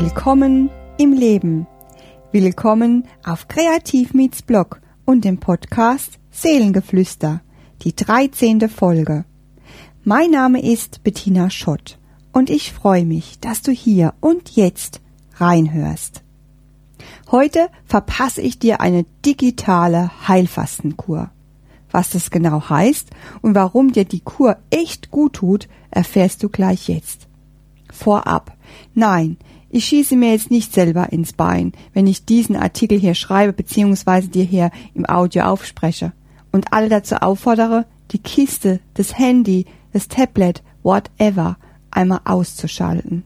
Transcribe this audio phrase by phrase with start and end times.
[0.00, 1.66] Willkommen im Leben.
[2.30, 7.40] Willkommen auf Kreativ Meets Blog und dem Podcast Seelengeflüster,
[7.82, 8.68] die 13.
[8.68, 9.24] Folge.
[10.04, 11.98] Mein Name ist Bettina Schott
[12.32, 15.00] und ich freue mich, dass du hier und jetzt
[15.34, 16.22] reinhörst.
[17.32, 21.32] Heute verpasse ich dir eine digitale Heilfastenkur.
[21.90, 23.10] Was das genau heißt
[23.42, 27.26] und warum dir die Kur echt gut tut, erfährst du gleich jetzt.
[27.90, 28.56] Vorab.
[28.94, 29.38] Nein,
[29.70, 34.28] ich schieße mir jetzt nicht selber ins Bein, wenn ich diesen Artikel hier schreibe bzw.
[34.28, 36.12] dir hier im Audio aufspreche
[36.52, 41.58] und alle dazu auffordere, die Kiste, das Handy, das Tablet, whatever,
[41.90, 43.24] einmal auszuschalten.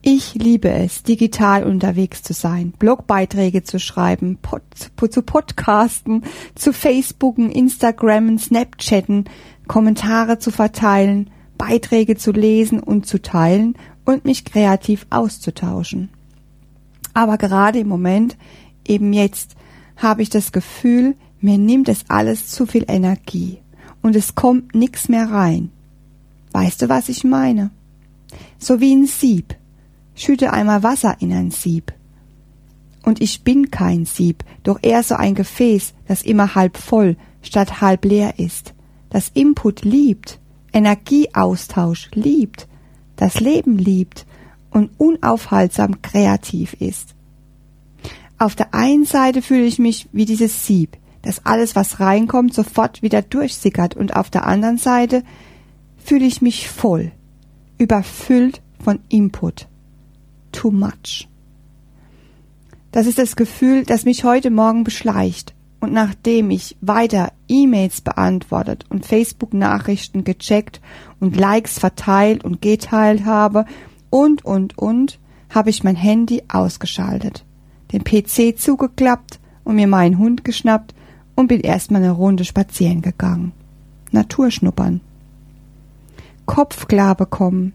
[0.00, 4.62] Ich liebe es, digital unterwegs zu sein, Blogbeiträge zu schreiben, pod,
[5.10, 9.24] zu podcasten, zu Facebooken, Instagrammen, Snapchatten,
[9.66, 13.74] Kommentare zu verteilen, Beiträge zu lesen und zu teilen
[14.08, 16.08] und mich kreativ auszutauschen.
[17.12, 18.38] Aber gerade im Moment,
[18.86, 19.54] eben jetzt,
[19.98, 23.58] habe ich das Gefühl, mir nimmt es alles zu viel Energie
[24.00, 25.70] und es kommt nichts mehr rein.
[26.52, 27.70] Weißt du, was ich meine?
[28.58, 29.54] So wie ein Sieb.
[30.14, 31.92] Schütte einmal Wasser in ein Sieb.
[33.02, 37.82] Und ich bin kein Sieb, doch eher so ein Gefäß, das immer halb voll statt
[37.82, 38.72] halb leer ist,
[39.10, 40.40] das Input liebt,
[40.72, 42.68] Energieaustausch liebt,
[43.18, 44.24] das Leben liebt
[44.70, 47.14] und unaufhaltsam kreativ ist.
[48.38, 53.02] Auf der einen Seite fühle ich mich wie dieses Sieb, das alles, was reinkommt, sofort
[53.02, 55.24] wieder durchsickert und auf der anderen Seite
[56.02, 57.10] fühle ich mich voll,
[57.76, 59.66] überfüllt von Input.
[60.52, 61.28] Too much.
[62.92, 68.84] Das ist das Gefühl, das mich heute Morgen beschleicht und nachdem ich weiter E-Mails beantwortet
[68.88, 70.80] und Facebook-Nachrichten gecheckt
[71.20, 73.64] und Likes verteilt und geteilt habe
[74.10, 75.18] und, und, und,
[75.50, 77.44] habe ich mein Handy ausgeschaltet,
[77.92, 80.94] den PC zugeklappt und mir meinen Hund geschnappt
[81.34, 83.52] und bin erstmal eine Runde spazieren gegangen.
[84.10, 85.00] Natur schnuppern.
[86.46, 87.74] Kopf klar bekommen.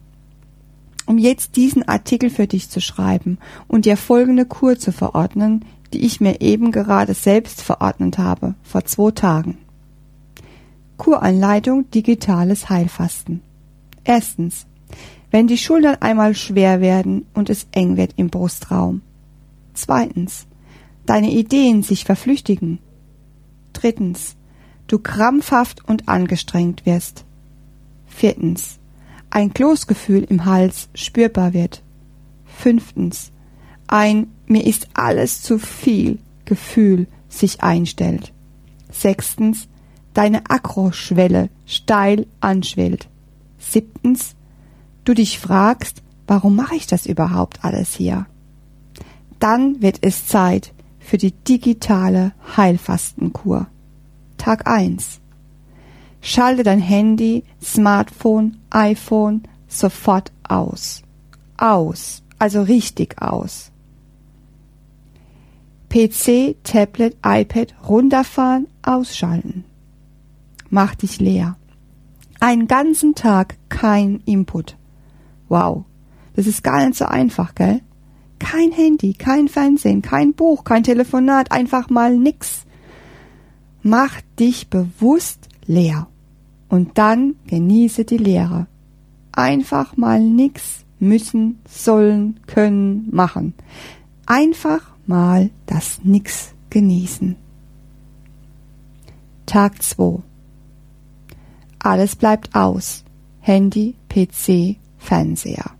[1.05, 3.37] Um jetzt diesen Artikel für dich zu schreiben
[3.67, 8.85] und dir folgende Kur zu verordnen, die ich mir eben gerade selbst verordnet habe, vor
[8.85, 9.57] zwei Tagen.
[10.97, 13.41] Kuranleitung digitales Heilfasten.
[14.03, 14.65] Erstens.
[15.31, 19.01] Wenn die Schultern einmal schwer werden und es eng wird im Brustraum.
[19.73, 20.45] Zweitens.
[21.05, 22.79] Deine Ideen sich verflüchtigen.
[23.73, 24.35] Drittens.
[24.87, 27.25] Du krampfhaft und angestrengt wirst.
[28.05, 28.79] Viertens.
[29.29, 31.81] Ein Kloßgefühl im Hals spürbar wird.
[32.45, 33.32] Fünftens.
[33.93, 38.33] Ein mir ist alles zu viel Gefühl sich einstellt.
[38.89, 39.67] Sechstens,
[40.15, 43.07] deine Akroschwelle steil anschwillt.
[43.59, 44.33] Siebtens,
[45.05, 48.25] du dich fragst, warum mache ich das überhaupt alles hier?
[49.37, 53.67] Dann wird es Zeit für die digitale Heilfastenkur.
[54.37, 55.21] Tag 1.
[56.19, 61.03] Schalte dein Handy, Smartphone, iPhone sofort aus.
[61.57, 63.69] Aus, also richtig aus.
[65.93, 69.63] PC, Tablet, iPad runterfahren, ausschalten.
[70.71, 71.55] Mach dich leer.
[72.39, 74.75] Einen ganzen Tag kein Input.
[75.49, 75.85] Wow,
[76.35, 77.81] das ist gar nicht so einfach, gell?
[78.39, 82.65] Kein Handy, kein Fernsehen, kein Buch, kein Telefonat, einfach mal nix.
[83.83, 86.07] Mach dich bewusst leer.
[86.69, 88.65] Und dann genieße die Leere.
[89.31, 93.53] Einfach mal nix müssen, sollen, können, machen.
[94.25, 97.35] Einfach mal das Nix genießen.
[99.45, 100.19] Tag 2
[101.79, 103.03] Alles bleibt aus.
[103.41, 105.71] Handy, PC, Fernseher.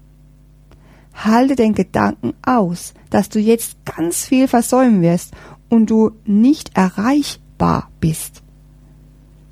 [1.14, 5.34] Halte den Gedanken aus, dass du jetzt ganz viel versäumen wirst
[5.70, 8.44] und du nicht erreichbar bist.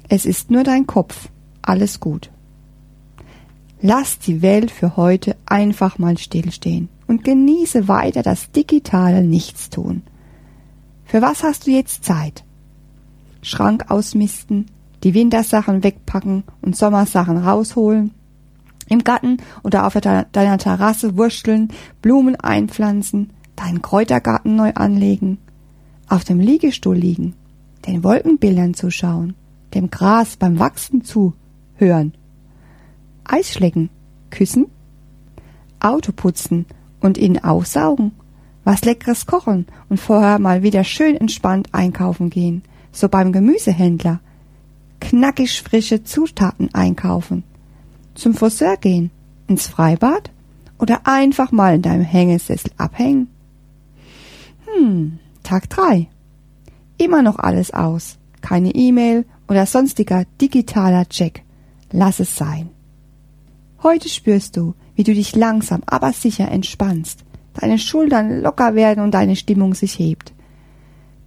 [0.10, 1.30] Es ist nur dein Kopf.
[1.62, 2.30] Alles gut.
[3.82, 10.02] Lass die Welt für heute einfach mal stillstehen und genieße weiter das digitale Nichtstun.
[11.04, 12.46] Für was hast du jetzt Zeit?
[13.42, 14.68] Schrank ausmisten,
[15.04, 18.12] die Wintersachen wegpacken und Sommersachen rausholen,
[18.88, 25.38] im Garten oder auf deiner Terrasse wursteln, Blumen einpflanzen, deinen Kräutergarten neu anlegen,
[26.08, 27.36] auf dem Liegestuhl liegen,
[27.88, 29.36] den Wolkenbildern zuschauen,
[29.74, 32.14] dem Gras beim Wachsen zuhören
[33.26, 33.90] Eis schlecken,
[34.30, 34.68] küssen,
[35.82, 36.66] Auto putzen
[37.02, 38.12] und ihn aussaugen,
[38.64, 44.20] was leckeres kochen und vorher mal wieder schön entspannt einkaufen gehen, so beim Gemüsehändler,
[45.00, 47.44] knackig frische Zutaten einkaufen,
[48.16, 49.12] zum Friseur gehen,
[49.48, 50.32] ins Freibad
[50.80, 53.28] oder einfach mal in deinem Hängesessel abhängen?
[54.66, 56.08] Hm, Tag drei.
[56.98, 58.18] Immer noch alles aus.
[58.42, 61.44] Keine E-Mail oder sonstiger digitaler Check.
[61.92, 62.70] Lass es sein.
[63.84, 67.26] Heute spürst du, wie du dich langsam, aber sicher entspannst,
[67.60, 70.32] deine Schultern locker werden und deine Stimmung sich hebt.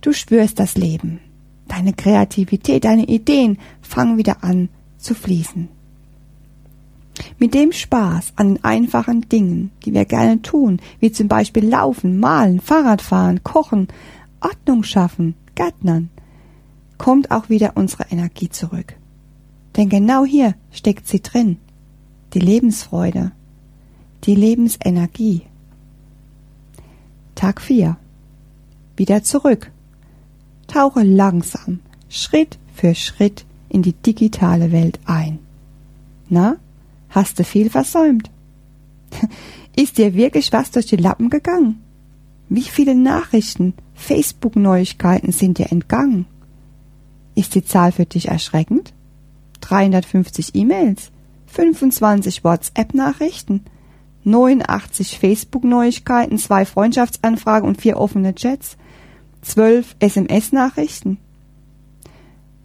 [0.00, 1.18] Du spürst das Leben.
[1.66, 5.68] Deine Kreativität, deine Ideen fangen wieder an zu fließen.
[7.40, 12.20] Mit dem Spaß an den einfachen Dingen, die wir gerne tun, wie zum Beispiel Laufen,
[12.20, 13.88] Malen, Fahrradfahren, Kochen,
[14.40, 16.10] Ordnung schaffen, Gärtnern,
[16.96, 18.94] kommt auch wieder unsere Energie zurück.
[19.76, 21.56] Denn genau hier steckt sie drin.
[22.34, 23.32] Die Lebensfreude,
[24.24, 25.42] die Lebensenergie.
[27.34, 27.96] Tag 4.
[28.96, 29.70] Wieder zurück.
[30.66, 35.38] Tauche langsam, Schritt für Schritt in die digitale Welt ein.
[36.28, 36.56] Na,
[37.14, 38.28] Hast du viel versäumt?
[39.76, 41.80] Ist dir wirklich was durch die Lappen gegangen?
[42.48, 46.26] Wie viele Nachrichten, Facebook-Neuigkeiten sind dir entgangen?
[47.36, 48.92] Ist die Zahl für dich erschreckend?
[49.60, 51.12] 350 E-Mails,
[51.46, 53.64] 25 WhatsApp-Nachrichten,
[54.24, 58.76] 89 Facebook-Neuigkeiten, zwei Freundschaftsanfragen und vier offene Chats,
[59.42, 61.18] 12 SMS-Nachrichten.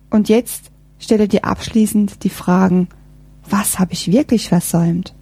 [0.10, 2.88] Und jetzt stelle dir abschließend die Fragen,
[3.48, 5.14] was habe ich wirklich versäumt?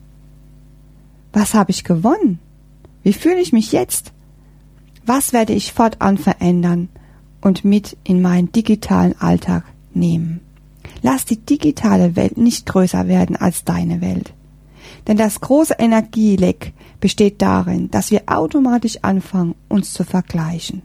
[1.33, 2.39] Was habe ich gewonnen?
[3.03, 4.11] Wie fühle ich mich jetzt?
[5.05, 6.89] Was werde ich fortan verändern
[7.41, 9.63] und mit in meinen digitalen Alltag
[9.93, 10.41] nehmen?
[11.01, 14.33] Lass die digitale Welt nicht größer werden als deine Welt.
[15.07, 20.81] Denn das große Energieleck besteht darin, dass wir automatisch anfangen, uns zu vergleichen.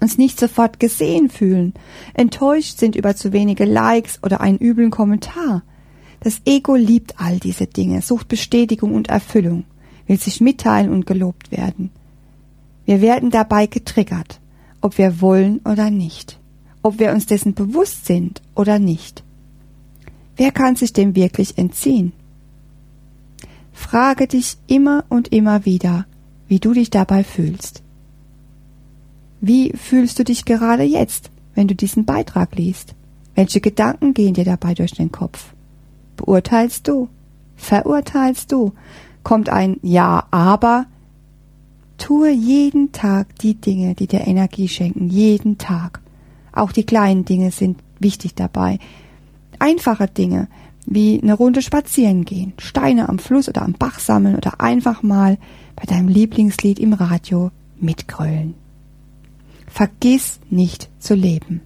[0.00, 1.74] Uns nicht sofort gesehen fühlen,
[2.14, 5.62] enttäuscht sind über zu wenige Likes oder einen üblen Kommentar,
[6.20, 9.64] das Ego liebt all diese Dinge, sucht Bestätigung und Erfüllung,
[10.06, 11.90] will sich mitteilen und gelobt werden.
[12.84, 14.40] Wir werden dabei getriggert,
[14.80, 16.38] ob wir wollen oder nicht,
[16.82, 19.22] ob wir uns dessen bewusst sind oder nicht.
[20.36, 22.12] Wer kann sich dem wirklich entziehen?
[23.90, 26.04] Frage dich immer und immer wieder,
[26.46, 27.82] wie du dich dabei fühlst.
[29.40, 32.94] Wie fühlst du dich gerade jetzt, wenn du diesen Beitrag liest?
[33.34, 35.54] Welche Gedanken gehen dir dabei durch den Kopf?
[36.18, 37.08] beurteilst du,
[37.56, 38.72] verurteilst du,
[39.22, 40.84] kommt ein Ja, aber,
[41.96, 46.00] tue jeden Tag die Dinge, die dir Energie schenken, jeden Tag.
[46.52, 48.78] Auch die kleinen Dinge sind wichtig dabei.
[49.58, 50.48] Einfache Dinge,
[50.90, 55.36] wie eine Runde spazieren gehen, Steine am Fluss oder am Bach sammeln oder einfach mal
[55.76, 58.54] bei deinem Lieblingslied im Radio mitgrölen.
[59.66, 61.60] Vergiss nicht zu leben.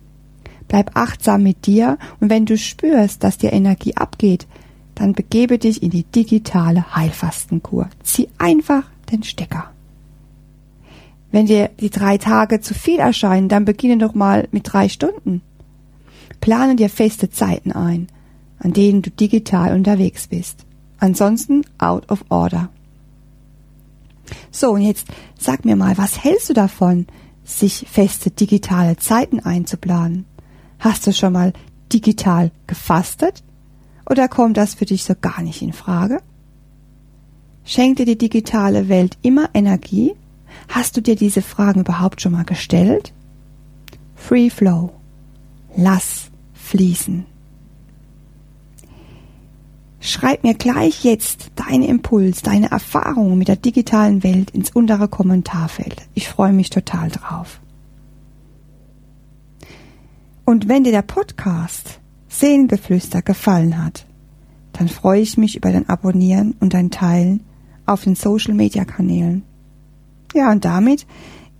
[0.66, 4.46] Bleib achtsam mit dir und wenn du spürst, dass dir Energie abgeht,
[4.94, 7.88] dann begebe dich in die digitale Heilfastenkur.
[8.02, 9.70] Zieh einfach den Stecker.
[11.30, 15.42] Wenn dir die drei Tage zu viel erscheinen, dann beginne doch mal mit drei Stunden.
[16.40, 18.08] Plane dir feste Zeiten ein,
[18.62, 20.64] an denen du digital unterwegs bist.
[20.98, 22.68] Ansonsten out of order.
[24.50, 27.06] So, und jetzt sag mir mal, was hältst du davon,
[27.44, 30.26] sich feste digitale Zeiten einzuplanen?
[30.78, 31.52] Hast du schon mal
[31.92, 33.42] digital gefastet?
[34.08, 36.22] Oder kommt das für dich so gar nicht in Frage?
[37.64, 40.14] Schenkt dir die digitale Welt immer Energie?
[40.68, 43.12] Hast du dir diese Fragen überhaupt schon mal gestellt?
[44.14, 44.92] Free Flow.
[45.76, 47.26] Lass fließen.
[50.04, 55.94] Schreib mir gleich jetzt deinen Impuls, deine Erfahrungen mit der digitalen Welt ins untere Kommentarfeld.
[56.14, 57.60] Ich freue mich total drauf.
[60.44, 64.04] Und wenn dir der Podcast Seelengeflüster gefallen hat,
[64.72, 67.44] dann freue ich mich über dein Abonnieren und dein Teilen
[67.86, 69.44] auf den Social Media Kanälen.
[70.34, 71.06] Ja, und damit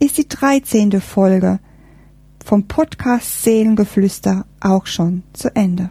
[0.00, 1.00] ist die 13.
[1.00, 1.60] Folge
[2.44, 5.90] vom Podcast Seelengeflüster auch schon zu Ende.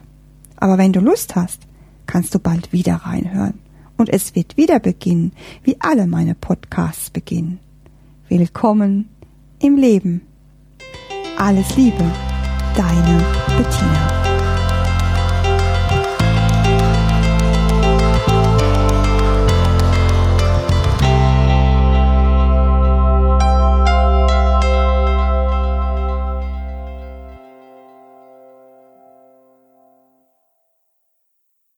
[0.56, 1.66] Aber wenn du Lust hast,
[2.12, 3.54] kannst du bald wieder reinhören.
[3.96, 5.32] Und es wird wieder beginnen,
[5.64, 7.58] wie alle meine Podcasts beginnen.
[8.28, 9.08] Willkommen
[9.60, 10.20] im Leben.
[11.38, 12.04] Alles Liebe.
[12.76, 13.24] Deine
[13.56, 14.01] Bettina.